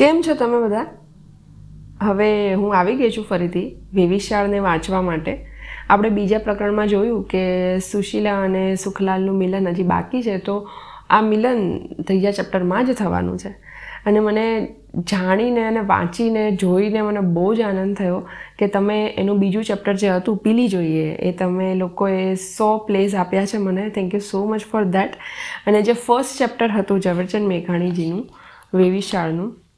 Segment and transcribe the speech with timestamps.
[0.00, 0.86] કેમ છો તમે બધા?
[2.02, 5.46] હવે હું આવી ગઈ છું ફરીથી વેવિશાળને વાંચવા માટે.
[5.90, 10.68] આપણે બીજા પ્રકરણમાં જોયું કે સુશીલા અને સુખલાલનું મિલન હજી બાકી છે, તો
[11.10, 13.48] આ મિલન ત્રીજા ચેપ્ટરમાં જ થવાનું છે.
[14.06, 18.26] અને મને જાણીને અને વાંચીને, જોઈને મને બહુ જ આનંદ થયો
[18.58, 23.46] કે તમે એનું બીજું ચેપ્ટર જે હતું, પીલી જોઈએ, એ તમે લોકોએ સો પ્લેસ આપ્યા
[23.46, 23.90] છે મને.
[23.90, 25.12] Thank you so much for that
[25.66, 28.28] અને જે ફર્સ્ટ ચેપ્ટર હતું, ઝવેરચંદ મેઘાણીજીનું,
[28.74, 29.69] વેવિશાળનું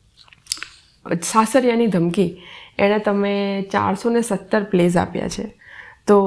[1.23, 2.43] સાસરિયાની ધમકી.
[2.79, 5.43] એણે તમે ચારસો ને સત્તર પ્લેઝ આપ્યા છે.
[6.07, 6.23] તો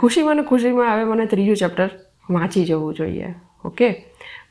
[0.00, 1.90] ખુશીમાં મને ખુશીમાં હવે મને ત્રીજું ચેપ્ટર
[2.30, 3.34] વાંચી જવું જોઈએ.
[3.64, 4.04] ઓકે?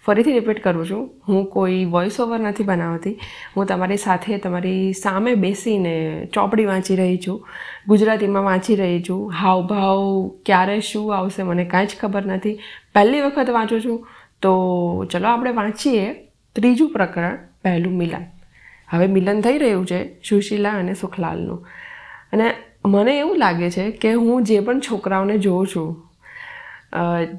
[0.06, 1.10] ફરીથી રિપીટ કરું છું.
[1.28, 3.20] હું કોઈ વોઇસ ઓવર નથી બનાવતી.
[3.58, 7.48] હું તમારી સાથે, તમારી સામે બેસીને ચોપડી વાંચી રહી છું.
[7.88, 9.32] ગુજરાતીમાં વાંચી રહી છું.
[9.32, 12.60] હાવભાવ ક્યારે શું આવશે મને કાંઈ જ ખબર નથી.
[12.96, 14.08] પહેલી વખત વાંચું છું.
[14.42, 14.52] તો
[15.06, 16.14] ચલો આપણે વાંચીએ
[16.56, 18.37] ત્રીજું પ્રકરણ, પહેલું મિલન.
[18.90, 21.59] હવે મિલન થઈ રહ્યું છે સુશીલા અને સુખલાલનું.
[22.34, 22.48] અને
[22.86, 25.89] મને એવું લાગે છે કે હું જે પણ છોકરાઓને જોઉં છું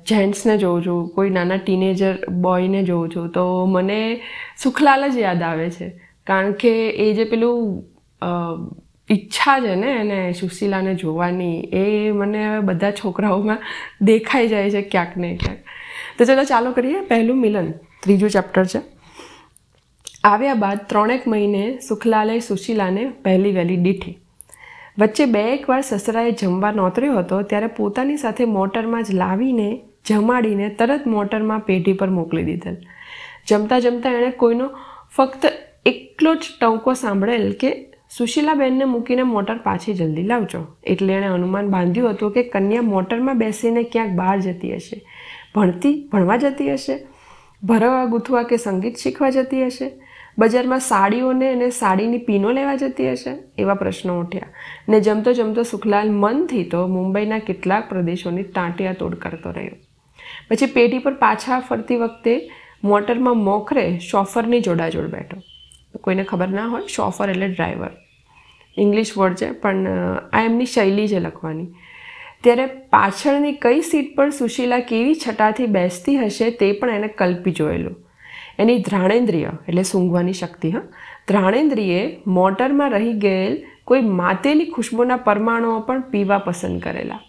[0.08, 4.00] જેન્ટ્સને જોઉં છું, કોઈ નાના ટીનેજર બોયને જોઉં છું, તો મને
[4.56, 5.89] સુખલાલ જ યાદ આવે છે.
[6.27, 6.73] કારણ કે
[7.05, 7.56] એ જે પેલું
[9.11, 13.58] ઈચ્છા છે ને એને સુશીલાને જોવાની, એ મને હવે બધા છોકરાઓમાં
[14.03, 15.61] દેખાઈ જાય છે ક્યાંક ને ક્યાંક.
[16.19, 17.73] તો ચલો ચાલો કરીએ પહેલું મિલન.
[18.03, 18.80] ત્રીજું ચેપ્ટર છે.
[20.29, 24.19] આવ્યા બાદ ત્રણેક મહિને સુખલાલે સુશીલાને પહેલી વહેલી દીઠી.
[24.98, 31.07] વચ્ચે બે એકવાર સસરાએ જમવા નોતર્યો હતો, ત્યારે પોતાની સાથે મોટરમાં જ લાવીને જમાડીને તરત
[31.07, 32.77] મોટરમાં પેઢી પર મોકલી દીધેલ.
[33.48, 34.70] જમતા જમતા એણે કોઈનો
[35.11, 35.53] ફક્ત
[35.87, 40.67] એકલો જ ટંકો સાંભળેલ કે, સુશીલાબેનને મૂકીને મોટર પાછી જલ્દી લાવજો.
[40.85, 45.01] એટલે એણે અનુમાન બાંધ્યું હતું કે કન્યા મોટરમાં બેસીને ક્યાંક બહાર જતી હશે.
[45.55, 47.07] ભણતી ભણવા જતી હશે?
[47.65, 50.08] ભરવા, ગૂંથવા કે સંગીત શીખવા જતી હશે?
[50.39, 53.31] બજારમાં સાડીઓને અને સાડીની પીનો લેવા જતી હશે?
[53.58, 54.42] એવા પ્રશ્નો ઉઠ્યા.
[54.89, 59.77] ને જમતો જમતો સુખલાલ મનથી તો મુંબઈના કેટલાક પ્રદેશોની તાંટિયા તોડ કરતો રહ્યો.
[60.51, 62.51] પછી પેઢી પર પાછા ફરતી વખતે
[62.85, 65.40] મોટરમાં મોખરે શોફરની જોડાજોડ બેઠો.
[66.01, 67.90] કોઈને ખબર ના હોય, શોફર એટલે ડ્રાઈવર.
[68.79, 69.89] ઇંગ્લિશ વર્ડ છે, પણ
[70.33, 71.67] આ એમની શૈલી છે લખવાની.
[72.42, 78.08] ત્યારે પાછળની કઈ સીટ પર સુશીલા કેવી છટાથી બેસતી હશે તે પણ એને કલ્પી જોયેલું.
[78.58, 80.80] એની ધ્રાણેન્દ્રિય, એટલે સૂંઘવાની શક્તિ, હા.
[81.29, 87.20] ધ્રાણેન્દ્રિયે મોટરમાં રહી ગયેલ કોઈ માતેલી ખુશ્બુના પરમાણુઓ પણ પીવા પસંદ કરેલા.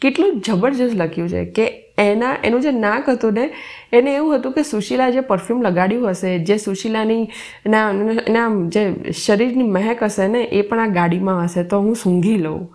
[0.00, 3.50] કેટલું જબરજસ્ત લખ્યું છે કે એના, એનું જે નાક હતું ને,
[3.92, 7.28] એને એવું હતું કે સુશીલા જે પરફ્યુમ લગાડ્યું હશે, જે સુશીલાની,
[7.66, 7.90] એના
[8.26, 12.74] એના જે શરીરની મહેક હશે ને, એ પણ આ ગાડીમાં હશે, તો હું સૂંઘી લઉં.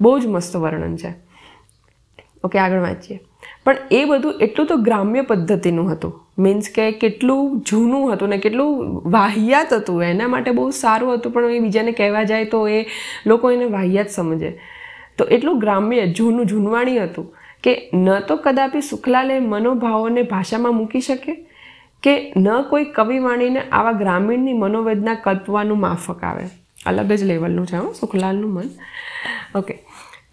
[0.00, 1.14] બહુ જ મસ્ત વર્ણન છે.
[2.44, 3.20] ઓકે, આગળ વાંચીએ.
[3.64, 6.29] પણ એ બધું, એટલું તો ગ્રામ્ય પદ્ધતિનું હતું.
[6.40, 11.50] મીન્સ કે કેટલું જૂનું હતું ને કેટલું વાહિયાત હતું, એના માટે બહુ સારું હતું, પણ
[11.50, 12.86] એ બીજાને કહેવા જાય તો એ
[13.26, 14.50] લોકો એને વાહિયાત સમજે.
[15.18, 21.34] તો એટલું ગ્રામ્ય, જૂનું, જૂનવાણી હતું કે ન તો કદાપી સુખલાલે મનોભાવોને ભાષામાં મૂકી શકે
[22.02, 26.44] કે ન કોઈ કવિવાણીને આવા ગ્રામીણની મનોવેદના કલ્પવાનું માફક આવે.
[26.86, 28.68] અલગ જ લેવલનું છે, હો, સુખલાલનું મન.
[29.54, 29.78] ઓકે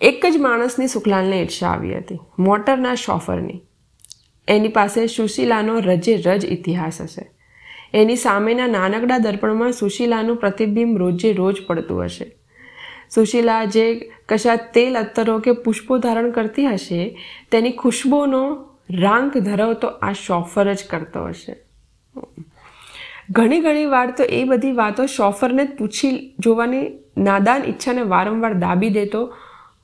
[0.01, 3.61] એક જ માણસની સુખલાલને ઈર્ષા આવી હતી, મોટરના શોફરની.
[4.47, 7.31] એની પાસે સુશીલાનો રજે રજ ઇતિહાસ હશે.
[7.93, 12.35] એની સામેના નાનકડા દર્પણમાં સુશીલાનું પ્રતિબિંબ રોજે રોજ પડતું હશે.
[13.09, 17.17] સુશીલા જે કશા તેલ અત્તરો કે પુષ્પો ધારણ કરતી હશે,
[17.51, 21.55] તેની ખુશ્બોનો રાંક ધરાવતો આ શોફર જ કરતો હશે.
[23.31, 28.89] ઘણી ઘણી વાર તો એ બધી વાતો શોફરને જ પૂછી જોવાની નાદાન ઈચ્છાને વારંવાર દાબી
[28.89, 29.33] દેતો,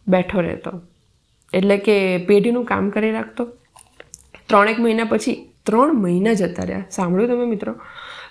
[0.08, 0.82] બેઠો રહેતો.
[1.54, 3.48] એટલે કે પેઢીનું કામ કરી રાખતો.
[4.50, 6.86] ત્રણેક મહિના પછી, ત્રણ મહિના જતા રહ્યા.
[6.92, 7.74] સાંભળ્યું તમે મિત્રો?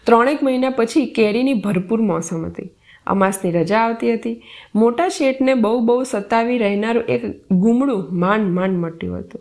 [0.06, 2.70] ત્રણેક મહિના પછી કેરીની ભરપૂર મોસમ હતી.
[3.06, 4.42] અમાસની રજા આવતી હતી.
[4.74, 9.40] મોટા શેઠને બહુ બહુ સતાવી રહેનારું એક ગુમડું માંડ માંડ મટ્યું હતું.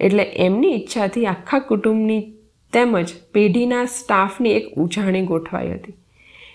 [0.00, 2.32] એટલે એમની ઈચ્છાથી આખા કુટુંબની
[2.72, 5.94] તેમજ પેઢીના સ્ટાફની એક ઉજાણી ગોઠવાઈ હતી.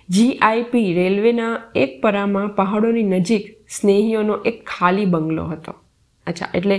[0.09, 5.75] જીઆઈપી રેલવેના એક પરામાં પહાડોની નજીક સ્નેહીઓનો એક ખાલી બંગલો હતો.
[6.27, 6.77] અચ્છા, એટલે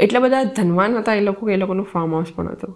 [0.00, 2.74] એટલા બધા ધનવાન હતા એ લોકો એ લોકોનું ફાર્મ હાઉસ પણ હતું.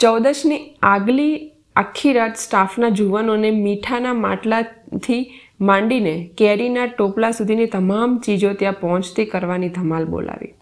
[0.00, 1.34] ચૌદશની આગલી
[1.76, 5.22] આખી રાત સ્ટાફના જુવાનોને મીઠાના માટલાથી
[5.60, 10.52] માંડીને કેરીના ટોપલા સુધીની તમામ ચીજો ત્યાં પહોંચતી કરવાની ધમાલ બોલાવી.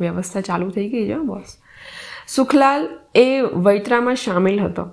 [0.00, 1.56] વ્યવસ્થા ચાલુ થઈ ગઈ છે બોસ
[2.28, 2.82] સુખલાલ
[3.14, 3.28] એ
[3.66, 4.84] વૈતરામાં સામેલ હતો.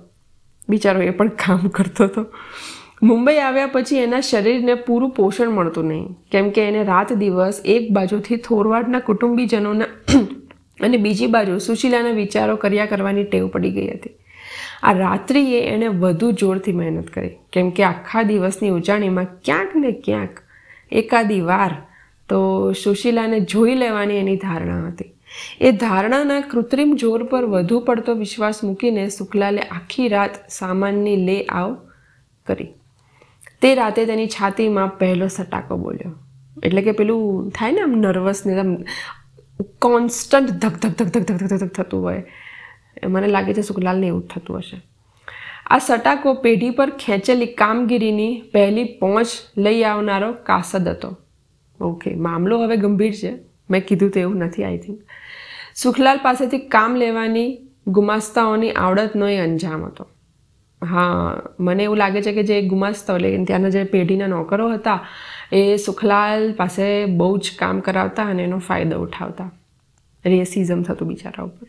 [0.68, 2.22] બિચારો એ પણ કામ કરતો હતો.
[3.02, 6.16] મુંબઈ આવ્યા પછી એના શરીરને પૂરું પોષણ મળતું નહીં.
[6.32, 9.86] કેમ કે એને રાત દિવસ એક બાજુથી થોરવાડના કુટુંબીજનોના
[10.86, 14.14] અને બીજી બાજુ સુશીલાના વિચારો કર્યા કરવાની ટેવ પડી ગઈ હતી.
[14.82, 17.30] આ રાત્રિએ એણે વધુ જોરથી મહેનત કરી.
[17.52, 20.42] કેમ કે આખા દિવસની ઉજાણીમાં ક્યાંક ને ક્યાંક
[20.92, 21.72] એકાદી વાર
[22.28, 25.12] તો સુશીલાને જોઈ લેવાની એની ધારણા હતી.
[25.60, 31.76] એ ધારણાના કૃત્રિમ જોર પર વધુ પડતો વિશ્વાસ મૂકીને શુક્લાલે આખી રાત સામાનની લે આવ
[32.46, 32.72] કરી.
[33.62, 36.12] તે રાતે તેની છાતીમાં પહેલો સટાકો બોલ્યો.
[36.64, 38.76] એટલે કે પેલું થાય ને આમ નર્વસને આમ
[39.78, 42.22] કોન્સ્ટન્ટ ધક ધક ધક ધક ધક ધક ધક થતું હોય.
[43.08, 44.80] મને લાગે છે સુખલાલને એવું થતું હશે.
[45.66, 49.26] આ સટાકો પેઢી પર ખેંચેલી કામગીરીની પહેલી પહોંચ
[49.58, 51.16] લઈ આવનારો કાસદ હતો.
[51.80, 53.32] ઓકે મામલો હવે ગંભીર છે.
[53.70, 55.00] મેં કીધું તો એવું નથી આઈ થિંક
[55.74, 60.06] સુખલાલ પાસેથી કામ લેવાની ગુમાસ્તાઓની આવડતનો એ અંજામ હતો.
[60.84, 65.06] હા, મને એવું લાગે છે કે જે ગુમાસ્તવલે ત્યાંના જે પેઢીના નોકરો હતા,
[65.52, 69.52] એ સુખલાલ પાસે બહુ જ કામ કરાવતા અને એનો ફાયદો ઉઠાવતા.
[70.26, 71.66] રેસિઝમ થતું બિચારા ઉપર.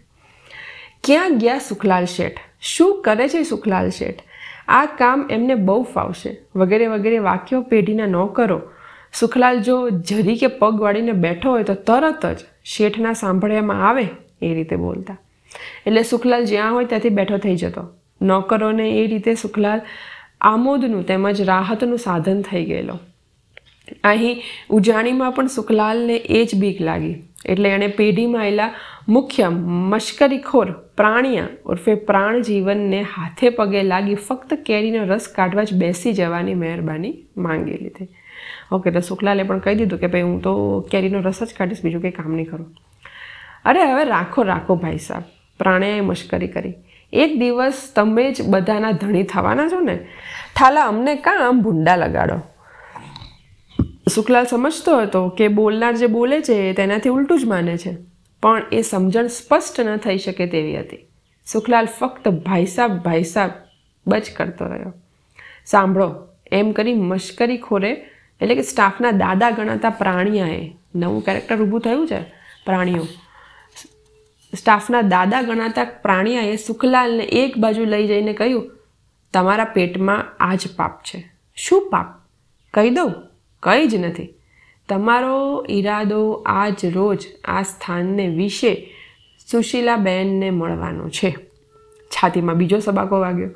[1.04, 2.39] ક્યાં ગયા સુખલાલ શેઠ?
[2.62, 4.19] શું કરે છે સુખલાલ શેઠ?
[4.68, 6.38] આ કામ એમને બહુ ફાવશે.
[6.56, 8.62] વગેરે વગેરે વાક્યો પેઢીના નોકરો.
[9.13, 14.07] સુખલાલ જો જરી કે પગ વાળીને બેઠો હોય તો તરત જ શેઠના સાંભળ્યામાં આવે
[14.42, 15.18] એ રીતે બોલતા.
[15.86, 17.89] એટલે સુખલાલ જ્યાં હોય ત્યાંથી બેઠો થઈ જતો.
[18.22, 19.81] નોકરોને એ રીતે સુખલાલ
[20.42, 23.00] આમોદનું તેમજ રાહતનું સાધન થઈ ગયેલો.
[24.04, 27.16] અહીં ઉજાણીમાં પણ સુખલાલને એ જ બીક લાગી.
[27.46, 28.74] એટલે એણે પેઢીમાં આવેલા
[29.10, 36.14] મુખ્ય મશ્કરીખોર પ્રાણિયા ઉર્ફે પ્રાણ જીવનને હાથે પગે લાગી ફક્ત કેરીનો રસ કાઢવા જ બેસી
[36.14, 38.08] જવાની મહેરબાની માંગી લીધી.
[38.72, 42.02] ઓકે, તો સુખલાલે પણ કહી દીધું કે, ભાઈ, હું તો કેરીનો રસ જ કાઢીશ, બીજું
[42.02, 42.75] કંઈ કામ નહીં કરું.
[43.66, 45.24] અરે, હવે રાખો રાખો ભાઈ સાહેબ.
[45.60, 46.74] પ્રાણ્યાએ મશ્કરી કરી.
[47.13, 50.07] એક દિવસ તમે જ બધાના ધણી થવાના છો ને,
[50.56, 52.38] થાલા અમને કાં આમ ભૂંડા લગાડો?
[54.09, 57.98] સુખલાલ સમજતો હતો કે બોલનાર જે બોલે છે તેનાથી ઉલટું જ માને છે,
[58.44, 61.06] પણ એ સમજણ સ્પષ્ટ ન થઈ શકે તેવી હતી.
[61.48, 63.51] સુખલાલ ફક્ત ભાઈ સાહેબ ભાઈ સાહેબ
[64.07, 64.94] બચ કરતો રહ્યો.
[65.65, 67.92] સાંભળો, એમ કરી મશ્કરી ખોરે,
[68.42, 72.19] એટલે કે સ્ટાફના દાદા ગણાતા પ્રાણીયાએ, નવું કેરેક્ટર ઊભું થયું છે?
[72.65, 73.07] પ્રાણીઓ
[74.57, 78.71] સ્ટાફના દાદા ગણાતા પ્રાણીયાએ સુખલાલને એક બાજુ લઈ જઈને કહ્યું,
[79.33, 81.31] તમારા પેટમાં આ જ પાપ છે.
[81.56, 82.06] શું પાપ?
[82.74, 83.13] કહી દઉં?
[83.59, 84.33] કંઈ જ નથી.
[84.89, 88.94] તમારો ઈરાદો આજ રોજ આ સ્થાનને વિશે
[89.51, 91.38] સુશીલાબેનને મળવાનો છે.
[92.06, 93.50] છાતીમાં બીજો સબાકો વાગ્યો.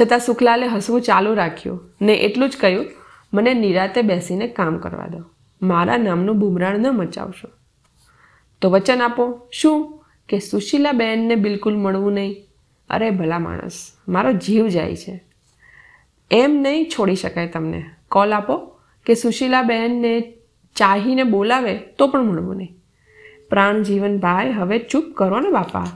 [0.00, 2.86] છતાં સુખલાલે હસવું ચાલુ રાખ્યું ને એટલું જ કહ્યું,
[3.34, 5.24] મને નિરાતે બેસીને કામ કરવા દો.
[5.62, 7.48] મારા નામનું બુમરાણ ન મચાવશો.
[8.60, 9.48] તો વચન આપો.
[9.52, 10.03] શું?
[10.28, 12.36] કે સુશીલાબેનને બિલકુલ મળવું નહીં.
[12.90, 15.24] અરે ભલા માણસ, મારો જીવ જાય છે.
[16.30, 17.84] એમ નહીં છોડી શકાય તમને.
[18.08, 20.34] કોલ આપો કે સુશીલાબેનને
[20.76, 22.76] ચાહીને બોલાવે તો પણ મળવું નહીં.
[23.50, 25.86] પ્રાણ જીવન ભાઈ, હવે ચૂપ કરો ને બાપા.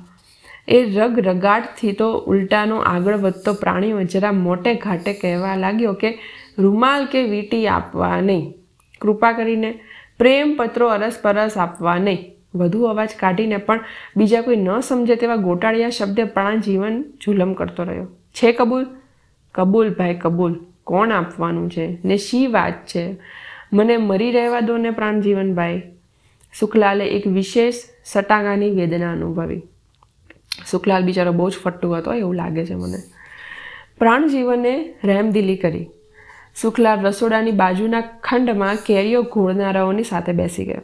[0.68, 6.18] એ રગ રગાટથી તો ઉલટાનો આગળ વધતો પ્રાણીઓ જરા મોટે ઘાટે કહેવા લાગ્યો કે
[6.58, 8.54] રૂમાલ કે વીંટી આપવા નહીં.
[9.00, 9.80] કૃપા કરીને
[10.18, 12.37] પ્રેમ પત્રો અરસપરસ આપવા નહીં.
[12.54, 13.80] વધુ અવાજ કાઢીને પણ
[14.16, 18.04] બીજા કોઈ ન સમજે તેવા ગોટાળિયા શબ્દે પ્રાણ જીવન જુલમ કરતો રહ્યો.
[18.06, 18.86] છે કબૂલ?
[19.54, 20.60] કબૂલ ભાઈ, કબૂલ.
[20.84, 21.98] કોણ આપવાનું છે?
[22.04, 23.16] ને શી વાત છે?
[23.72, 25.82] મને મરી રહેવા દો ને પ્રાણજીવનભાઈ
[26.60, 27.74] સુખલાલે એક વિશેષ
[28.04, 29.62] સટાગાની વેદના અનુભવી.
[30.70, 32.98] સુખલાલ બિચારો બહુ જ ફટ્ટુ હતો, એવું લાગે છે મને.
[33.98, 35.88] પ્રાણજીવને રહેમદિલી કરી.
[36.56, 40.80] સુખલાલ રસોડાની બાજુના ખંડમાં કેરીઓ ઘોળનારાઓની સાથે બેસી ગયો.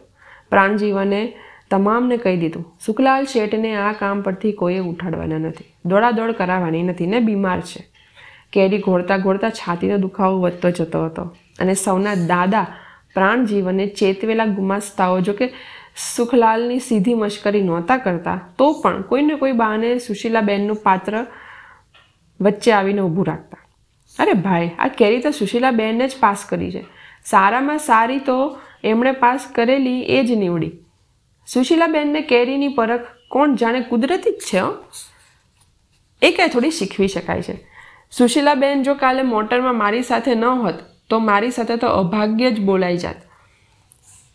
[0.50, 1.33] પ્રાણજીવને
[1.71, 2.64] તમામને કહી દીધું.
[2.87, 5.64] સુખલાલ શેઠને આ કામ પરથી કોઈએ ઉઠાડવાના નથી.
[5.85, 7.85] દોડાદોડ કરાવવાની નથી ને બીમાર છે.
[8.52, 11.23] કેરી ઘોળતા ઘોળતા છાતીનો દુખાવો વધતો જતો હતો
[11.61, 12.66] અને સૌના દાદા
[13.14, 15.49] પ્રાણજીવને ચેતવેલા ગુમાસ્તાઓ જો કે
[16.16, 21.26] સુખલાલની સીધી મશ્કરી નહોતા કરતા, તો પણ કોઈને કોઈ બાને સુશીલાબેનનું પાત્ર
[22.40, 23.59] વચ્ચે આવીને ઊભું રાખતા.
[24.18, 26.85] અરે ભાઈ, આ કેરી તો સુશીલાબેનને જ પાસ કરી છે.
[27.25, 30.73] સારામાં સારી તો એમણે પાસ કરેલી એ જ નીવડી.
[31.48, 34.58] સુશીલાબેનને કેરીની પરખ કોણ જાણે કુદરતી જ છે
[36.22, 37.66] એ કાંઈ થોડી શીખવી શકાય છે.
[38.12, 40.74] સુશીલાબેન જો કાલે મોટરમાં મારી સાથે ન હોત,
[41.10, 43.16] તો મારી સાથે તો અભાગ્ય જ બોલાઈ જાત.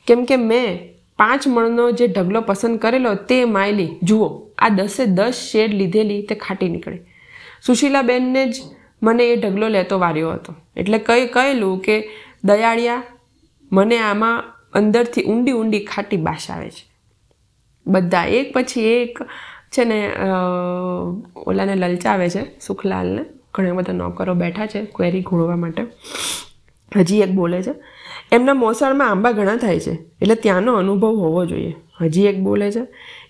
[0.08, 0.80] કેમ કે મેં
[1.18, 6.36] પાંચ મણનો જે ઢગલો પસંદ કરેલો તે માયલી, જુઓ, આ દસે દસ શેડ લીધેલી તે
[6.36, 7.00] ખાટી નીકળી.
[7.66, 8.56] સુશીલાબેનને જ
[9.04, 10.54] મને એ ઢગલો લેતો વાર્યો હતો.
[10.76, 12.10] એટલે કહી કહેલું કે,
[12.44, 13.04] દયાળિયા,
[13.72, 16.89] મને આમાં અંદરથી ઊંડી ઊંડી ખાટી બાશ આવે છે.
[17.90, 19.20] બધા એક, પછી એક
[19.72, 20.00] છે ને
[21.48, 23.24] ઓલાને લલચાવે છે, સુખલાલને.
[23.54, 25.84] ઘણા બધા નોકરો બેઠા છે ક્વેરી ઘોળવા માટે.
[26.96, 27.74] હજી એક બોલે છે.
[28.32, 31.76] એમના મોસાળમાં આંબા ઘણા થાય છે, એટલે ત્યાંનો અનુભવ હોવો જોઈએ.
[32.02, 32.84] હજી એક બોલે છે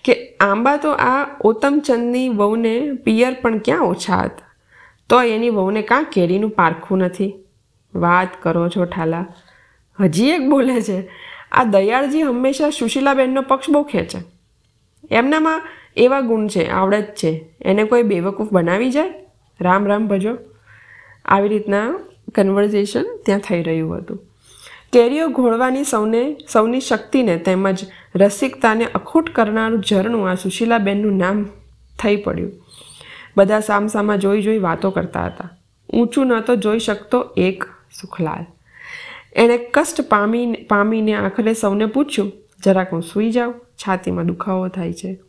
[0.06, 2.74] કે, આંબા તો આ ઓતમચંદની વહુને
[3.04, 4.48] પિયર પણ ક્યાં ઓછા હતા?
[5.10, 7.32] તો એની વહુને કાં કેરીનું પારખું નથી?
[7.94, 9.26] વાત કરો છો ઠાલા.
[9.98, 10.98] હજી એક બોલે છે,
[11.52, 14.20] આ દયાળજી હંમેશા સુશીલાબેનનો પક્ષ બહુ ખેંચે.
[15.12, 15.62] એમનામાં
[15.98, 17.46] એવા ગુણ છે, આવડત છે.
[17.62, 19.14] એને કોઈ બેવકૂફ બનાવી જાય?
[19.62, 20.38] રામ રામ ભજો.
[21.26, 22.00] આવી રીતના
[22.36, 24.20] કન્વર્ઝેશન ત્યાં થઈ રહ્યું હતું.
[24.94, 27.86] કેરીઓ ઘોળવાની સૌને, સૌની શક્તિને તેમજ
[28.16, 31.46] રસિકતાને અખૂટ કરનારું ઝરણું આ સુશીલાબેનનું નામ
[32.04, 32.52] થઈ પડ્યું.
[33.38, 35.50] બધા સામસામા જોઈ જોઈ વાતો કરતા હતા.
[35.94, 37.64] ઊંચું ન તો જોઈ શકતો એક
[38.02, 38.46] સુખલાલ.
[39.36, 42.32] એણે કષ્ટ પામી, પામીને આખરે સૌને પૂછ્યું,
[42.66, 43.69] જરાક હું સૂઈ જાઉં?
[43.88, 45.20] છાતીમાં દુખાવો થાય છે.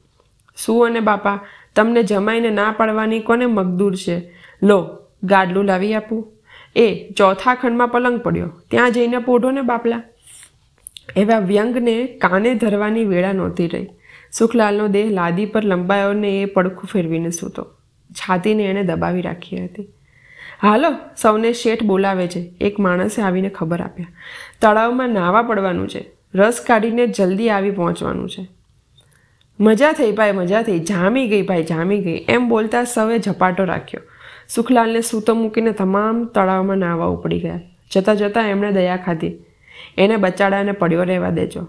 [0.57, 1.41] શું અને બાપા,
[1.77, 4.35] તમને જમાઈને ના પાડવાની કોને મગદૂર છે?
[4.63, 6.33] લો, ગાડલું લાવી આપું.
[6.77, 8.51] એ, ચોથા ખંડમાં પલંગ પડ્યો.
[8.71, 10.03] ત્યાં જઈને પોઢો ને બાપલા.
[11.17, 13.89] એવા વ્યંગને કાને ધરવાની વેળા નહોતી રહી.
[14.33, 17.67] સુખલાલનો દેહ લાદી પર લંબાયો ને એ પડખું ફેરવીને સૂતો.
[18.13, 19.89] છાતીને એણે દબાવી રાખી હતી.
[20.63, 22.53] હાલો, સૌને શેઠ બોલાવે છે.
[22.61, 24.07] એક માણસે આવીને ખબર આપ્યા.
[24.61, 26.20] તળાવમાં નાવા પડવાનું છે.
[26.35, 28.49] રસ કાઢીને જલ્દી આવી પહોંચવાનું છે.
[29.61, 30.79] મજા થઈ ભાઈ, મજા થઈ.
[30.79, 32.25] જામી ગઈ ભાઈ, જામી ગઈ.
[32.29, 34.01] એમ બોલતા સૌએ ઝપાટો રાખ્યો.
[34.49, 37.61] સુખલાલને સૂતો મૂકીને તમામ તળાવમાં નાહવા ઉપડી ગયા.
[37.93, 39.37] જતાં જતાં એમણે દયા ખાધી.
[39.99, 41.69] એને બચાડાને પડ્યો રહેવા દેજો.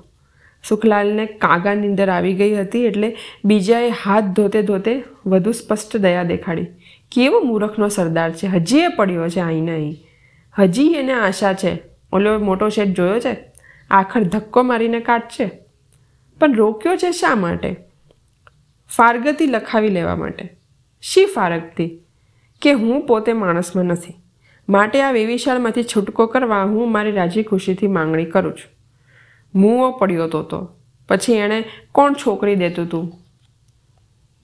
[0.64, 6.66] સુખલાલને કાગાની અંદર આવી ગઈ હતી એટલે બીજાએ હાથ ધોતે ધોતે વધુ સ્પષ્ટ દયા દેખાડી.
[7.12, 8.48] કેવો મૂરખનો સરદાર છે.
[8.48, 9.94] હજી એ પડ્યો છે અહીં
[10.60, 11.80] હજી એને આશા છે.
[12.14, 13.51] ઓલો મોટો શેઠ જોયો છે?
[13.92, 15.52] આખર ધક્કો મારીને કાઢશે.
[16.40, 17.76] પણ રોક્યો છે શા માટે?
[18.98, 20.58] ફારગતી લખાવી લેવા માટે.
[21.02, 22.00] શી ફારગતી?
[22.62, 24.14] કે હું પોતે માણસમાં નથી.
[24.70, 28.76] માટે આ વેવિશાળમાંથી છૂટકો કરવા હું મારી રાજી ખુશીથી માંગણી કરું છું.
[29.60, 30.70] મૂવો પડ્યો તો તો.
[31.10, 33.14] પછી એણે કોણ છોકરી દેતું હતું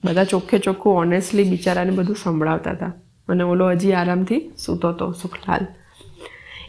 [0.04, 2.92] બધા ચોખ્ખે ચોખ્ખું ઓનેસ્ટલી બિચારાને બધું સંભળાવતા હતા.
[3.28, 5.66] અને ઓલો હજી આરામથી સૂતો હતો સુખલાલ.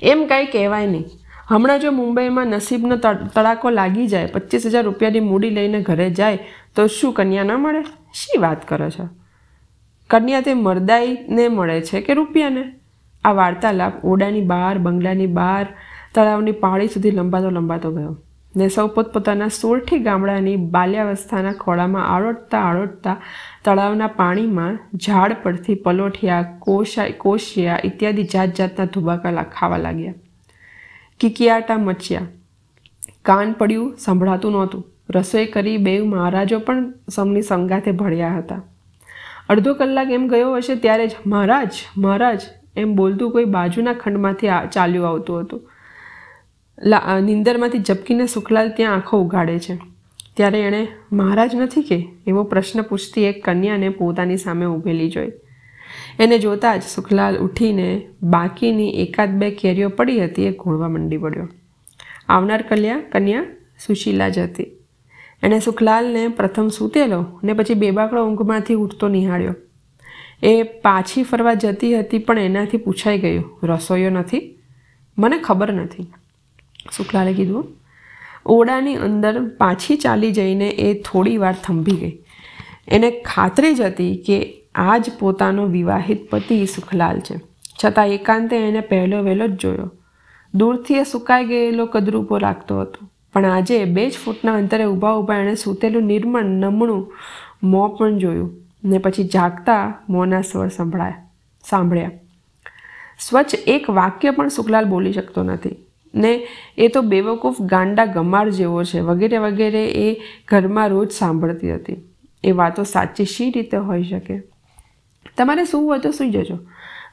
[0.01, 1.05] એમ કાંઈ કહેવાય નહીં.
[1.49, 6.37] હમણાં જો મુંબઈમાં નસીબનો તડાકો લાગી જાય પચીસ હજાર રૂપિયાની મૂડી લઈને ઘરે જાય,
[6.75, 7.83] તો શું કન્યા ન મળે?
[8.13, 9.07] શી વાત કરો છો?
[10.09, 12.63] કન્યા તે મરદાઈને મળે છે કે રૂપિયાને?
[13.23, 15.67] આ વાર્તાલાપ ઓડાની બહાર, બંગલાની બહાર,
[16.15, 18.15] તળાવની પાળી સુધી લંબાતો લંબાતો ગયો.
[18.55, 23.17] ને સૌ પોતપોતાના સોરઠી ગામડાની બાલ્યાવસ્થાના ખોળામાં આળોટતા આળોટતા
[23.65, 30.13] તળાવના પાણીમાં ઝાડ પરથી પલોઠિયા, કોશા, કોશિયા ઇત્યાદિ જાત જાતના ધુબાકા ખાવા લાગ્યા.
[31.19, 32.21] કિકિયાટા મચ્યા.
[33.25, 34.85] કાન પડ્યું, સંભળાતું નહોતું.
[35.09, 38.61] રસોઈ કરી બે મહારાજો પણ સૌની સંગાથે ભળ્યા હતા.
[39.49, 42.41] અડધો કલાક એમ ગયો હશે ત્યારે જ, મહારાજ મહારાજ,
[42.77, 45.61] એમ બોલતું કોઈ બાજુના ખંડમાંથી ચાલ્યું આવતું હતું.
[47.21, 49.79] નિંદરમાંથી ઝપકીને સુખલાલ ત્યાં આંખો ઉગાડે છે.
[50.37, 52.07] ત્યારે એણે, મહારાજ નથી કે?
[52.27, 55.31] એવો પ્રશ્ન પૂછતી એક કન્યાને પોતાની સામે ઊભેલી જોઈ.
[56.19, 57.87] એને જોતાં જ સુખલાલ ઉઠીને
[58.23, 61.47] બાકીની એકાદ બે કેરીઓ પડી હતી એ ઘોળવા મંડી પડ્યો
[62.29, 63.45] આવનાર કલ્યા, કન્યા
[63.85, 64.63] સુશીલા જ હતી.
[65.43, 69.55] એણે સુખલાલને પ્રથમ સૂતેલો ને પછી બેબાકડો ઊંઘમાંથી ઉઠતો નિહાળ્યો.
[70.43, 74.59] એ પાછી ફરવા જતી હતી પણ એનાથી પૂછાઈ ગયું, રસોઈયો નથી?
[75.17, 76.07] મને ખબર નથી.
[76.97, 77.67] શુક્લાલે કીધું,
[78.45, 82.15] ઓરડાની અંદર પાછી ચાલી જઈને એ થોડી વાર થંભી ગઈ.
[82.87, 84.37] એને ખાતરી જ હતી કે
[84.79, 87.35] આ જ પોતાનો વિવાહિત પતિ સુખલાલ છે.
[87.83, 89.91] છતાં એકાંતે એને પહેલો વહેલો જ જોયો.
[90.53, 93.09] દૂરથી એ સુકાઈ ગયેલો કદરૂપો રાખતો હતો.
[93.33, 97.13] પણ આજે બે જ ફૂટના અંતરે ઊભા ઊભા એણે સૂતેલું નિર્મળ, નમણું
[97.63, 98.51] મોં પણ જોયું
[98.83, 101.29] ને પછી જાગતા મોંના સ્વર સંભળાયા,
[101.69, 102.11] સાંભળ્યા.
[103.19, 105.75] સ્વચ્છ એક વાક્ય પણ સુખલાલ બોલી શકતો નથી
[106.15, 108.99] ને એ તો બેવકૂફ ગાંડા ગમાર જેવો છે.
[108.99, 110.05] વગેરે વગેરે એ
[110.47, 111.97] ઘરમાં રોજ સાંભળતી હતી.
[112.43, 114.48] એ વાતો સાચી શી રીતે હોઈ શકે?
[115.39, 116.57] તમારે શું હોય તો સૂઈ જજો.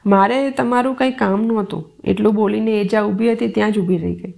[0.05, 1.91] મારે તમારું કંઈ કામ નહોતું.
[2.03, 4.33] એટલું બોલીને એ જ્યાં ઊભી હતી ત્યાં જ ઊભી રહી ગઈ.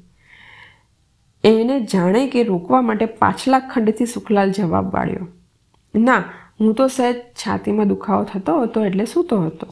[1.43, 5.27] એને જાણે કે રોકવા માટે પાછલા ખંડથી સુખલાલ જવાબ વાળ્યો.
[5.95, 6.23] ના,
[6.59, 9.67] હું તો સહેજ છાતીમાં દુખાવો થતો હતો એટલે સૂતો હતો.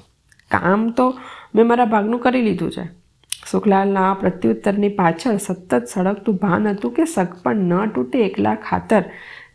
[0.52, 1.20] કામ તો
[1.56, 2.86] મેં મારા ભાગનું કરી લીધું છે.
[3.52, 9.04] સુખલાલના પ્રત્યુત્તરની પાછળ સતત સળગતું ભાન હતું કે સગપણ ન તૂટે એકલા ખાતર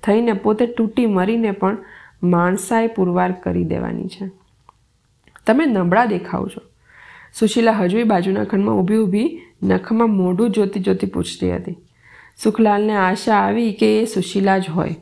[0.02, 1.76] થઈને પોતે તૂટી મરીને પણ
[2.22, 4.41] માણસાએ પુરવાર કરી દેવાની છે.
[5.46, 6.60] તમે નબળા દેખાવ છો.
[7.38, 11.76] સુશીલા હજુય બાજુના ખંડમાં ઊભી ઊભી નખમાં મોઢું જોતી જોતી પૂછતી હતી.
[12.42, 14.96] સુખલાલને આશા આવી કે એ સુશીલા જ હોય.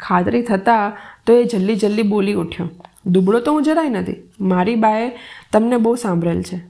[0.00, 0.92] ખાતરી થતાં
[1.26, 2.68] તો એ જલ્દી જલ્દી બોલી ઉઠ્યો.
[3.06, 4.14] દુબળો તો હું જરાય નથી.
[4.40, 5.12] મારી બાએ
[5.52, 6.60] તમને બહુ સાંભળેલ છે.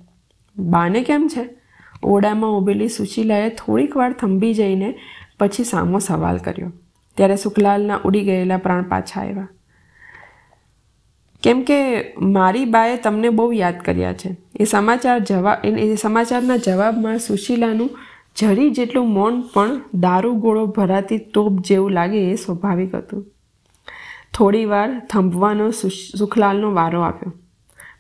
[0.59, 1.49] બાને કેમ છે?
[2.03, 4.95] ઓરડામાં ઊભેલી સુશીલાએ થોડીક વાર થંભી જઈને
[5.41, 6.73] પછી સામો સવાલ કર્યો.
[7.17, 9.49] ત્યારે સુખલાલના ઉડી ગયેલા પ્રાણ પાછા આવ્યા.
[11.47, 11.79] કેમ કે
[12.21, 14.37] મારી બાએ તમને બહુ યાદ કર્યા છે.
[14.61, 17.91] એ સમાચાર જવાબ એ સમાચારના જવાબમાં સુશીલાનું
[18.37, 23.27] જરી જેટલું મૌન પણ દારૂ ગોળો ભરાતી તોપ જેવું લાગે એ સ્વાભાવિક હતું.
[24.35, 25.71] થોડી વાર થંભવાનો
[26.19, 27.33] સુખલાલનો વારો આપ્યો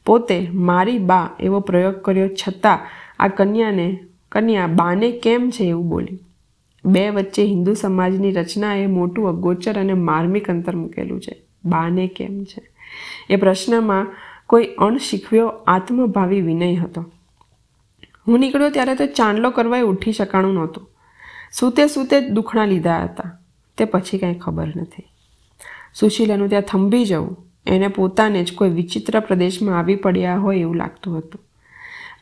[0.06, 2.78] પોતે મારી બા એવો પ્રયોગ કર્યો છતાં
[3.18, 3.98] આ કન્યાને,
[4.32, 6.18] કન્યા બાને કેમ છે એવું બોલી.
[6.84, 11.42] બે વચ્ચે હિન્દુ સમાજની રચનાએ મોટું અગોચર અને માર્મિક અંતર મૂકેલું છે.
[11.64, 12.75] બાને કેમ છે?
[13.30, 14.06] એ પ્રશ્નમાં
[14.46, 17.12] કોઈ અણશીખવ્યો આત્મભાવી વિનય હતો.
[18.28, 20.88] હું નીકળ્યો ત્યારે તો ચાંદલો કરવા ઉઠી શકાણું નહોતું.
[21.52, 23.38] સૂતે સૂતે દુખણા લીધા હતા.
[23.78, 25.02] તે પછી કાંઈ ખબર નથી.
[25.94, 27.36] સુશીલાનું ત્યાં થંભી જવું,
[27.66, 31.40] એને પોતાને જ કોઈ વિચિત્ર પ્રદેશમાં આવી પડ્યા હોય એવું લાગતું હતું.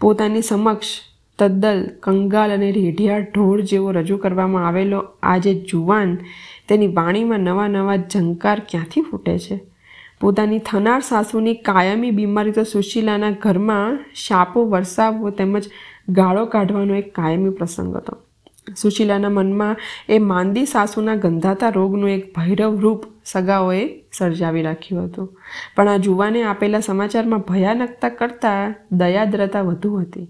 [0.01, 0.87] પોતાની સમક્ષ
[1.39, 6.19] તદ્દલ કંગાલ અને રેઢિયા ઢોળ જેવો રજૂ કરવામાં આવેલો આ જે જુવાન
[6.69, 9.74] તેની વાણીમાં નવા નવા ઝંકાર ક્યાંથી ફૂટે છે?
[10.25, 15.65] પોતાની થનાર સાસુની કાયમી બીમારી તો સુશીલાના ઘરમાં શાપો વરસાવવો તેમજ
[16.09, 18.17] ગાળો કાઢવાનો એક કાયમી પ્રસંગ હતો.
[18.77, 19.77] સુશીલાના મનમાં
[20.09, 25.41] એ માંદી સાસુના ગંધાતા રોગનું એક ભૈરવ રૂપ સગાઓએ સર્જાવી રાખ્યું હતું.
[25.77, 30.29] પણ આ જુવાને આપેલા સમાચારમાં ભયાનકતા કરતાં દયાદ્રતા વધુ હતી.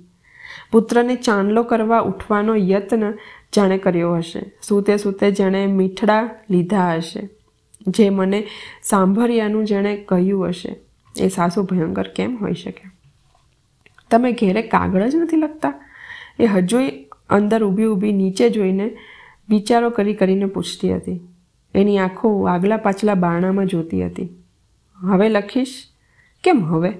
[0.72, 3.10] પુત્રને ચાંદલો કરવા ઉઠવાનો યત્ન
[3.56, 4.52] જાણે કર્યો હશે.
[4.62, 7.28] સૂતે સૂતે જેણે મીઠડા લીધા હશે.
[7.88, 8.46] જે મને
[8.82, 10.76] સાંભળ્યાનું જેણે કહ્યું હશે,
[11.18, 12.90] એ સાસુ ભયંકર કેમ હોઈ શકે?
[14.10, 15.90] તમે ઘેરે કાગળ જ નથી લખતા?
[16.38, 16.90] એ હજુય
[17.30, 18.96] અંદર ઊભી ઊભી નીચે જોઈને
[19.48, 21.20] વિચારો કરી કરીને પૂછતી હતી.
[21.74, 24.28] એની આંખો આગલા પાછલા બારણામાં જોતી હતી.
[24.96, 25.84] હવે લખીશ?
[26.44, 26.92] કેમ હવે?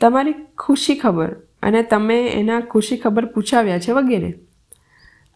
[0.00, 4.34] તમારી ખુશી ખબર અને તમે એના ખુશી ખબર પૂછાવ્યા છે વગેરે.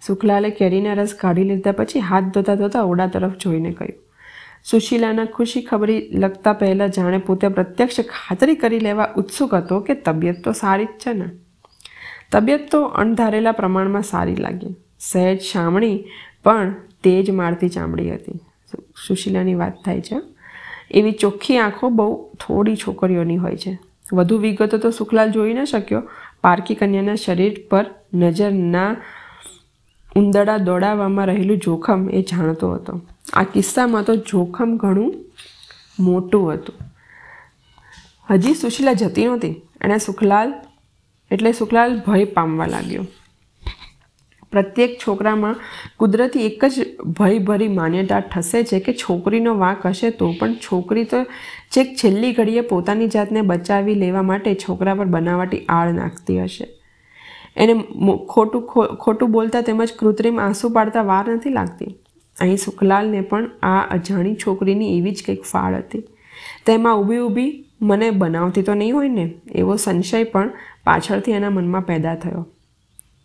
[0.06, 4.07] શુક્લાલે કેરીના રસ કાઢી લીધા પછી હાથ ધોતા ધોતા ઓડા તરફ જોઈને કહ્યું
[4.64, 10.44] સુશીલાના ખુશી ખબરી લગતા પહેલાં જાણે પોતે પ્રત્યક્ષ ખાતરી કરી લેવા ઉત્સુક હતો કે તબિયત
[10.44, 11.24] તો સારી જ છે ને.
[12.32, 14.76] તબિયત તો અણધારેલા પ્રમાણમાં સારી લાગી.
[15.00, 16.04] સહેજ શામણી
[16.44, 18.40] પણ તેજ મારતી ચામડી હતી.
[19.08, 20.20] સુશીલાની વાત થાય છે,
[20.90, 23.78] એવી ચોખ્ખી આંખો બહુ થોડી છોકરીઓની હોય છે.
[24.12, 26.02] વધુ વિગતો તો સુખલાલ જોઈ ન શક્યો.
[26.40, 28.96] પારકી કન્યાના શરીર પર નજર ના
[30.16, 33.00] ઉંદડા દોડાવવામાં રહેલું જોખમ એ જાણતો હતો.
[33.32, 35.14] આ કિસ્સામાં તો જોખમ ઘણું
[36.00, 36.74] મોટું હતું.
[38.30, 39.62] હજી સુશીલા જતી નહોતી.
[39.80, 40.54] એણે સુખલાલ,
[41.30, 43.06] એટલે સુખલાલ ભય પામવા લાગ્યો.
[44.52, 45.56] પ્રત્યેક છોકરામાં
[45.96, 51.24] કુદરતી એક જ ભયભરી માન્યતા ઠસે છે કે છોકરીનો વાંક હશે તો પણ છોકરી તો
[51.76, 56.66] છેક છેલ્લી ઘડીએ પોતાની જાતને બચાવી લેવા માટે છોકરા પર બનાવટી આળ નાખતી હશે.
[57.56, 57.84] એને
[58.28, 61.94] ખોટું ખોટું બોલતા તેમજ કૃત્રિમ આંસુ પાડતા વાર નથી લાગતી.
[62.40, 66.02] અહીં સુખલાલને પણ આ અજાણી છોકરીની એવી જ કંઈક ફાળ હતી.
[66.66, 70.50] તેમાં ઊભી ઊભી મને બનાવતી તો નહીં હોય ને, એવો સંશય પણ
[70.84, 72.46] પાછળથી એના મનમાં પેદા થયો.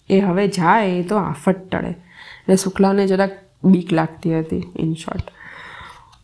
[0.10, 1.90] એ હવે જાય એ તો આફત ટળે.
[1.90, 3.32] એટલે શુક્લાને જરાક
[3.64, 5.22] બીક લાગતી હતી ઇન શોર્ટ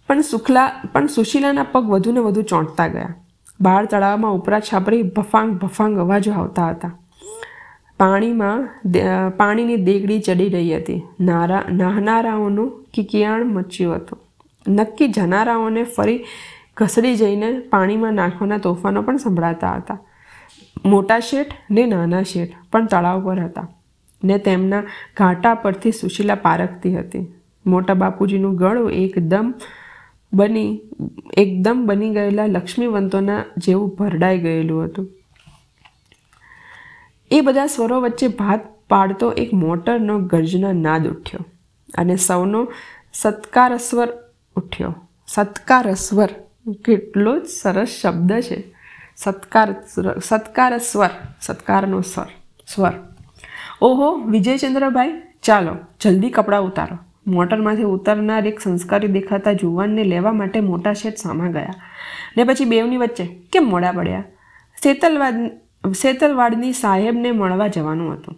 [0.07, 3.15] પણ શુક્લા પણ સુશીલાના પગ વધુ ને વધુ ચોંટતા ગયા.
[3.61, 6.91] બાળ તળાવમાં ઉપરા છાપરી ભફાંગ ભફાંગ અવાજો આવતા હતા.
[7.99, 8.61] પાણીમાં
[9.37, 11.01] પાણીની દેગડી ચડી રહી હતી.
[11.21, 14.19] નારા, નાહનારાઓનું કિકિયાણ મચ્યું હતું.
[14.67, 16.19] નક્કી જનારાઓને ફરી
[16.77, 19.99] ઘસડી જઈને પાણીમાં નાખવાના તોફાનો પણ સંભળાતા હતા.
[20.85, 23.67] મોટા શેઠ ને નાના શેઠ પણ તળાવ પર હતા
[24.23, 24.81] ને તેમના
[25.17, 27.25] ઘાટા પરથી સુશીલા પારખતી હતી.
[27.65, 29.53] મોટા બાપુજીનું ગળું એકદમ
[30.33, 30.71] બની
[31.37, 35.07] એકદમ બની ગયેલા લક્ષ્મીવંતોના જેવું ભરડાઈ ગયેલું હતું.
[37.31, 41.45] એ બધા સ્વરો વચ્ચે ભાત પાડતો એક મોટરનો ગર્જના નાદ ઉઠ્યો
[41.97, 42.71] અને સૌનો
[43.13, 44.07] સત્કારસ્વર
[44.55, 44.95] ઉઠ્યો.
[45.27, 46.29] સત્કારસ્વર
[46.85, 48.63] કેટલો જ સરસ શબ્દ છે.
[49.17, 49.75] સત્કાર
[50.23, 51.09] સત્કાર સ્વર
[51.41, 52.25] સત્કારનો સ્વર
[52.67, 52.93] સ્વર.
[53.81, 56.97] ઓહો, વિજયચંદ્રભાઈ, ચાલો, જલ્દી કપડાં ઉતારો.
[57.27, 61.73] મોટરમાંથી ઉતરનાર એક સંસ્કારી દેખાતા જુવાનને લેવા માટે મોટા શેઠ સામા ગયા.
[62.37, 64.23] ને પછી બેવની વચ્ચે, કેમ મોડા પડ્યા?
[64.83, 65.51] સેતલવાદ
[65.91, 68.35] સેતલવાડની સાહેબને મળવા જવાનું હતું.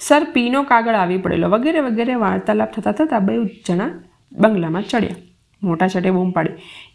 [0.00, 1.48] સર, પીનો કાગળ આવી પડેલો.
[1.48, 3.90] વગેરે વગેરે વાર્તાલાપ થતાં થતાં બે જણા
[4.32, 5.16] બંગલામાં ચડ્યા.
[5.62, 6.50] મોટા છટે બૂમ પાડી.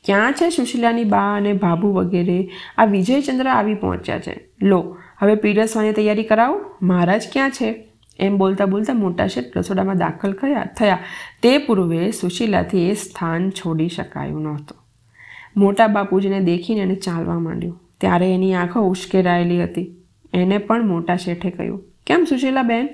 [0.05, 2.49] ક્યાં છે સુશીલાની બા અને ભાભુ વગેરે?
[2.77, 4.49] આ વિજયચંદ્ર આવી પહોંચ્યા છે.
[4.61, 6.61] લો, હવે પીરસવાની તૈયારી કરાવો.
[6.81, 7.87] મહારાજ ક્યાં છે?
[8.19, 10.33] એમ બોલતા બોલતા મોટા શેઠ રસોડામાં દાખલ
[10.77, 10.99] થયા.
[11.43, 14.77] તે પૂર્વે સુશીલાથી એ સ્થાન છોડી શકાયું નહોતું.
[15.57, 17.86] મોટા બાપુજીને દેખીને એને ચાલવા માંડ્યું.
[18.01, 19.87] ત્યારે એની આંખો ઉશ્કેરાયેલી હતી.
[20.33, 22.89] એને પણ મોટા શેઠે કહ્યું, કેમ સુશીલા બેન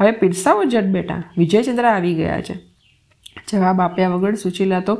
[0.00, 2.54] હવે પીરસાવો જટ બેટા, વિજયચંદ્ર આવી ગયા છે.
[3.48, 4.94] જવાબ આપ્યા વગર સુશીલા તો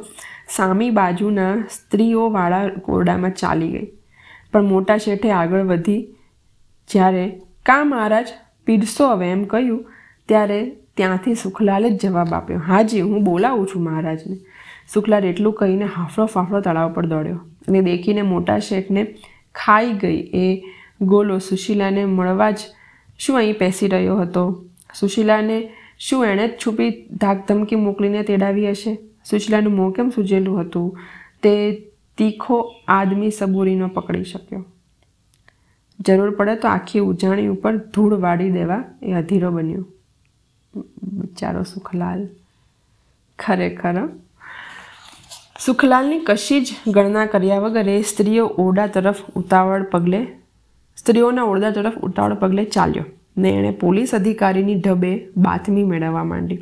[0.49, 3.89] સામી બાજુના સ્ત્રીઓવાળા ઓરડામાં ચાલી ગઈ.
[4.53, 6.03] પણ મોટા શેઠે આગળ વધી,
[6.91, 7.25] જ્યારે
[7.67, 8.29] કા મહારાજ,
[8.67, 9.31] પીરસો હવે?
[9.31, 9.85] એમ કહ્યું,
[10.29, 10.61] ત્યારે
[10.97, 14.37] ત્યાંથી સુખલાલે જ જવાબ આપ્યો હાજી હું બોલાવું છું મહારાજને.
[14.95, 19.03] સુખલાલ એટલું કહીને હાફળો ફાફળો તળાવ પર દોડ્યો અને દેખીને મોટા શેઠને
[19.55, 20.63] ખાઈ ગઈ એ
[21.03, 22.59] ગોલો સુશીલાને મળવા જ
[23.19, 24.65] શું અહીં પેસી રહ્યો હતો?
[24.95, 28.99] સુશીલાને શું એણે જ છુપી ધાકધમકી મોકલીને તેડાવી હશે?
[29.31, 30.99] સુશીલાનું મોં કેમ સૂજેલું હતું?
[31.43, 31.83] તે
[32.19, 34.65] તીખો આદમી સબૂરીનો પકડી શક્યો.
[36.01, 39.87] જરૂર પડે તો આખી ઉજાણી ઉપર ધૂળ વાળી દેવા એ અધીરો બન્યો.
[41.03, 42.29] બિચારો સુખલાલ.
[43.39, 44.09] ખરેખર
[45.67, 50.27] સુખલાલની કશી જ ગણના કર્યા વગર એ સ્ત્રીઓ ઓરડા તરફ ઉતાવળ પગલે,
[50.97, 53.05] સ્ત્રીઓના ઓરડા તરફ ઉતાવળ પગલે ચાલ્યો
[53.37, 56.59] ને એણે પોલીસ અધિકારીની ઢબે બાતમી મેળવવા માંડી.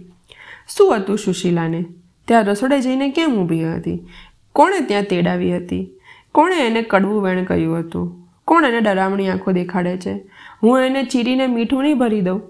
[0.76, 1.84] શું હતું સુશીલાને?
[2.28, 4.06] ત્યાં રસોડે જઈને કેમ ઊભી હતી?
[4.52, 5.90] કોણે ત્યાં તેડાવી હતી?
[6.32, 8.28] કોણે એને કડવું વેણ કહ્યું હતું?
[8.44, 10.30] કોણ એને ડરામણી આંખો દેખાડે છે?
[10.62, 12.42] હું એને ચીરીને મીઠું નહીં ભરી દઉં.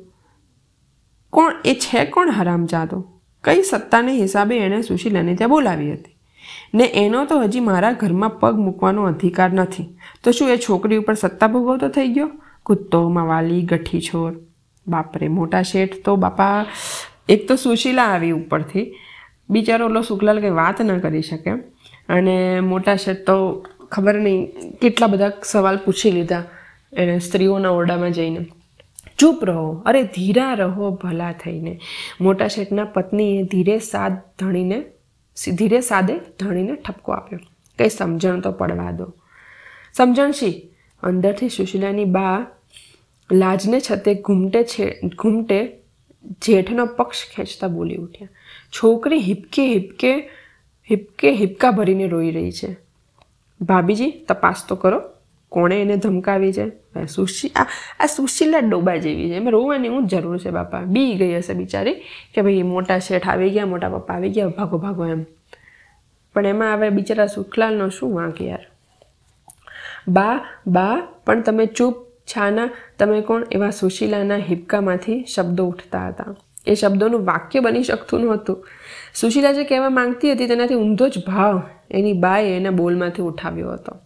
[1.30, 3.20] કોણ, એ છે કોણ હરામજાદો?
[3.44, 6.17] કઈ સત્તાને હિસાબે એણે સુશીલાને ત્યાં બોલાવી હતી?
[6.74, 9.88] ને એનો તો હજી મારા ઘરમાં પગ મૂકવાનો અધિકાર નથી.
[10.24, 12.30] તો શું એ છોકરી ઉપર સત્તા ભોગવતો થઈ ગયો?
[12.62, 14.32] કૂદતો મવાલી ગઠ્ઠી છોર
[14.87, 16.66] બાપરે મોટા શેઠ તો બાપા,
[17.28, 18.94] એક તો સુશીલા આવી ઉપરથી.
[19.50, 21.50] બિચારો ઓલો શુક્લાલ કંઈ વાત ન કરી શકે.
[22.08, 24.46] અને મોટા શેઠ તો ખબર નહીં
[24.82, 26.42] કેટલા બધા સવાલ પૂછી લીધા
[26.92, 28.46] એને સ્ત્રીઓના ઓરડામાં જઈને.
[29.18, 31.80] ચૂપ રહો, અરે ધીરા રહો ભલા થઈને.
[32.20, 34.78] મોટા શેઠના પત્નીએ ધીરે સાથ ધણીને
[35.46, 37.38] ધીરે સાદે ધણીને ઠપકો આપ્યો.
[37.79, 39.14] કંઈ સમજણ તો પડવા દો.
[39.94, 40.70] સમજણ શી?
[41.03, 42.46] અંદરથી સુશીલાની બા
[43.33, 45.79] લાજને છતે ઘૂમટે છે, ઘૂમટે
[46.42, 48.29] જેઠનો પક્ષ ખેંચતા બોલી ઉઠ્યા.
[48.70, 50.29] છોકરી હિપકે હિપકે
[50.90, 52.77] હિપકે હિપકા ભરીને રોઈ રહી છે.
[53.61, 55.03] ભાભીજી, તપાસ તો કરો.
[55.48, 56.66] કોણે એને ધમકાવી છે?
[57.06, 57.66] સુશી આ
[58.00, 59.34] આ સુશીલા ડોબા જેવી છે.
[59.34, 60.80] એમાં રોવાની હું જરૂર છે બાપા.
[60.80, 61.94] બી ગઈ હશે બિચારી
[62.34, 65.24] કે ભાઈ મોટા શેઠ આવી ગયા, મોટા પપ્પા આવી ગયા, ભાગો ભાગો એમ.
[66.34, 68.66] પણ એમાં હવે બિચારા સુખલાલનો શું વાંક યાર?
[70.08, 73.46] બા બા, પણ તમે ચૂપ, છાના, તમે કોણ?
[73.52, 76.34] એવા સુશીલાના હિપકામાંથી શબ્દો ઉઠતા હતા.
[76.66, 78.66] એ શબ્દોનું વાક્ય બની શકતું નહોતું.
[79.14, 83.96] સુશીલા જે કહેવા માંગતી હતી તેનાથી ઊંધો જ ભાવ એની બાએ એના બોલમાંથી ઉઠાવ્યો હતો.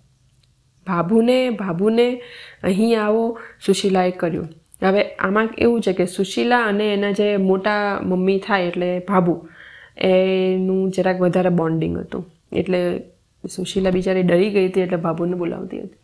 [0.86, 2.06] ભાભુને ભાભુને
[2.62, 3.24] અહીં આવો
[3.66, 4.48] સુશીલાએ કર્યું.
[4.82, 9.34] હવે આમાં એવું છે કે સુશીલા અને એના જે મોટા મમ્મી થાય એટલે ભાભુ,
[9.98, 12.24] એનું જરાક વધારે બોન્ડિંગ હતું.
[12.52, 12.80] એટલે
[13.44, 15.98] સુશીલા બિચારી ડરી ગઈ હતી એટલે ભાભુને બોલાવતી હતી.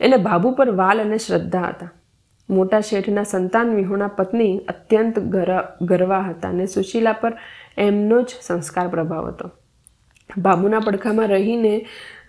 [0.00, 1.92] એટલે ભાભુ પર વાલ અને શ્રદ્ધા હતા.
[2.48, 5.18] મોટા શેઠના સંતાન વિહોણા પત્ની અત્યંત
[5.82, 7.32] ગરવા હતા અને સુશીલા પર
[7.78, 9.50] એમનો જ સંસ્કાર પ્રભાવ હતો.
[10.38, 11.74] બાબુના પડખામાં રહીને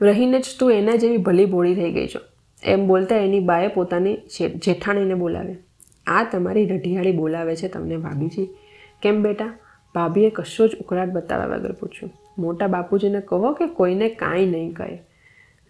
[0.02, 2.20] રહીને જ તું એના જેવી ભલી ભોળી થઈ ગઈ છો.
[2.64, 4.18] એમ બોલતા એની બાએ પોતાની
[4.56, 5.56] જેઠાણીને બોલાવે
[6.08, 8.50] આ તમારી રઢિયાળી બોલાવે છે તમને ભાભીજી.
[9.02, 9.58] કેમ બેટા?
[9.96, 12.12] ભાભીએ કશો જ ઉકળાટ બતાવ્યા વગર પૂછ્યું.
[12.38, 15.00] મોટા બાપુજીને કહો કે કોઈને કાંઈ નહીં કહે.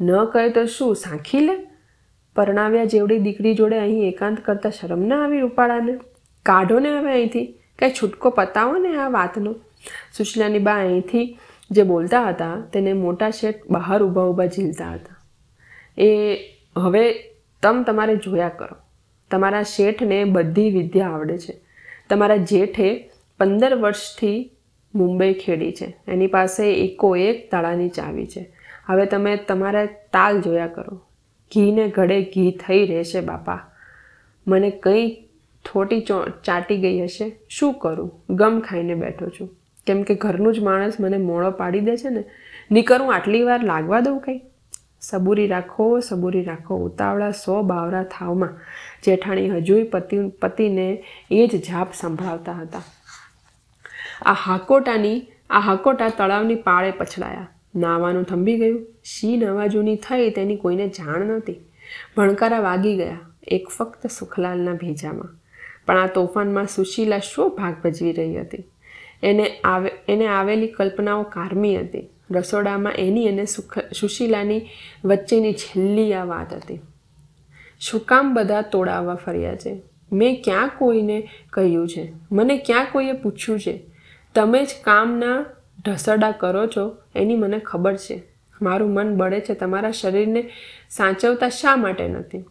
[0.02, 1.56] ન કહે તો શું, સાંખી લે?
[2.36, 5.98] પરણાવ્યા જેવડી દીકરી જોડે અહીં એકાંત કરતાં શરમ ના આવી રૂપાળાને?
[6.46, 7.46] કાઢો ને હવે અહીંથી.
[7.80, 9.56] કાંઈ છૂટકો પતાવો ને આ વાતનો.
[10.18, 11.38] સુશીલાની બા અહીંથી
[11.72, 15.18] જે બોલતા હતા તેને મોટા શેઠ બહાર ઊભા ઊભા ઝીલતા હતા.
[16.02, 16.38] એ
[16.78, 17.14] હવે
[17.64, 18.78] તમ તમારે જોયા કરો.
[19.32, 21.62] તમારા શેઠને બધી વિદ્યા આવડે છે.
[22.10, 24.52] તમારા જેઠે પંદર વર્ષથી
[24.96, 25.98] મુંબઈ ખેડી છે.
[26.08, 28.54] એની પાસે એકો એક તાળાની ચાવી છે.
[28.86, 30.98] હવે તમે તમારા તાલ જોયા કરો.
[31.56, 33.60] ઘીને ઘડે ઘી થઈ રહેશે બાપા.
[34.48, 35.30] મને કંઈ
[35.66, 36.06] થોટી
[36.44, 37.40] ચાટી ગઈ હશે?
[37.50, 38.22] શું કરું?
[38.30, 39.57] ગમ ખાઈને બેઠો છું.
[39.88, 42.24] કેમ કે ઘરનું જ માણસ મને મોળો પાડી દે છે ને
[42.72, 44.42] નીકળું આટલી વાર લાગવા દઉં કંઈ?
[45.02, 48.50] સબૂરી રાખો સબૂરી રાખો, ઉતાવળા સો બાવરા થાવમાં.
[49.04, 52.82] જેઠાણી હજુય પતિ, પતિને એ જ જાપ સંભળાવતા હતા.
[54.26, 57.48] આ હાકોટાની, આ હાકોટા તળાવની પાળે પછડાયા.
[57.76, 58.86] નાવાનું થંભી ગયું.
[59.04, 61.56] શી નવાજૂની થઈ તેની કોઈને જાણ નહોતી.
[62.18, 65.36] ભણકારા વાગી ગયા, એક ફક્ત સુખલાલના ભેજામાં.
[65.86, 68.64] પણ આ તોફાનમાં સુશીલા શું ભાગ ભજવી રહી હતી?
[69.24, 72.10] એને આવે, એને આવેલી કલ્પનાઓ કારમી હતી.
[72.32, 73.46] રસોડામાં એની અને
[74.00, 74.62] સુશીલાની
[75.06, 76.80] વચ્ચેની છેલ્લી આ વાત હતી.
[77.80, 79.82] શું કામ બધા તોડાવવા ફર્યા છે?
[80.12, 82.14] મેં ક્યાં કોઈને કહ્યું છે?
[82.32, 83.80] મને ક્યાં કોઈએ પૂછ્યું છે?
[84.36, 85.46] તમે જ કામના
[85.86, 86.98] ઢસડા કરો છો?
[87.16, 88.24] એની મને ખબર છે.
[88.62, 89.54] મારું મન બળે છે.
[89.54, 90.50] તમારા શરીરને
[90.90, 92.44] સાચવતા શા માટે નથી?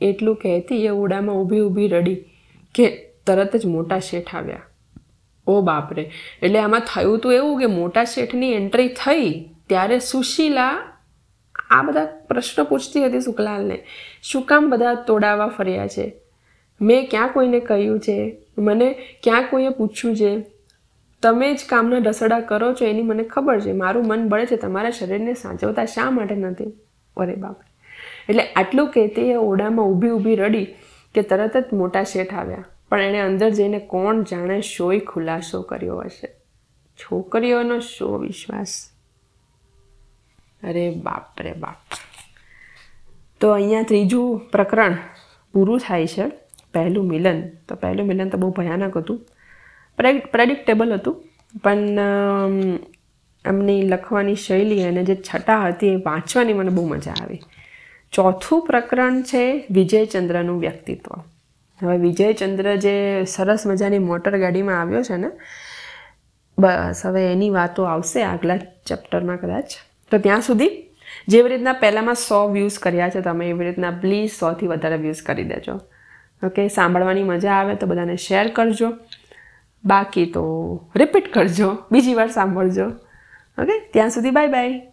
[0.00, 2.24] એટલું કહેતી એ ઉડામાં ઊભી ઊભી રડી
[2.74, 4.62] કે તરત જ મોટા શેઠ આવ્યા.
[5.46, 6.10] ઓ બાપરે.
[6.42, 10.82] એટલે આમાં થયું તો એવું કે મોટા શેઠની એન્ટ્રી થઈ, ત્યારે સુશીલા
[11.70, 13.84] આ બધા પ્રશ્નો પૂછતી હતી શુક્લાલને
[14.22, 16.12] શું કામ બધા તોડાવા ફર્યા છે?
[16.80, 18.36] મેં ક્યાં કોઈને કહ્યું છે?
[18.58, 20.44] મને ક્યાં કોઈએ પૂછ્યું છે?
[21.22, 23.72] તમે જ કામના ઢસડા કરો છો એની મને ખબર છે.
[23.72, 24.56] મારું મન બળે છે.
[24.56, 26.72] તમારા શરીરને સાચવતા શા માટે નથી?
[27.16, 27.56] અરે બાપ
[28.28, 30.64] એટલે આટલું કહેતી એ ઓરડામાં ઊભી ઊભી રડી
[31.14, 32.64] કે તરત જ મોટા શેઠ આવ્યા.
[32.92, 36.28] પણ એણે અંદર જઈને કોણ જાણે શોય ખુલાસો કર્યો હશે.
[36.98, 38.72] છોકરીઓનો શો વિશ્વાસ.
[40.62, 41.80] અરે બાપ રે બાપ.
[43.40, 44.96] તો અહીંયા ત્રીજું પ્રકરણ
[45.54, 46.24] પૂરું થાય છે,
[46.74, 47.40] પહેલું મિલન.
[47.68, 49.18] તો પહેલું મિલન તો બહુ ભયાનક હતું.
[49.98, 51.16] પ્રેડિક્ટેબલ હતું,
[51.64, 51.98] પણ
[53.44, 57.42] એમની લખવાની શૈલી અને જે છટા હતી એ વાંચવાની મને બહુ મજા આવી.
[58.12, 61.12] ચોથું પ્રકરણ છે વિજયચંદ્રનું વ્યક્તિત્વ.
[61.82, 65.30] હવે વિજયચંદ્ર જે સરસ મજાની મોટર ગાડીમાં આવ્યો છે ને,
[66.58, 69.64] બસ, હવે એની વાતો આવશે આગલા ચેપ્ટરમાં કદાચ.
[70.10, 70.70] તો ત્યાં સુધી
[71.28, 75.44] જેવી રીતના પહેલાંમાં સો વ્યૂઝ કર્યા છે, તમે એવી રીતના પ્લીઝ સોથી વધારે વ્યૂઝ કરી
[75.44, 75.80] દેજો.
[76.46, 78.92] ઓકે સાંભળવાની મજા આવે તો બધાને શેર કરજો.
[79.84, 80.44] બાકી તો
[80.96, 81.78] રિપીટ કરજો.
[81.92, 82.84] બીજી વાર સાંભળજો.
[83.58, 84.91] ઓકે ત્યાં સુધી બાય બાય